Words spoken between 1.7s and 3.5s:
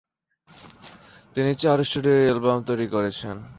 Studio album তৈরি করেছেন।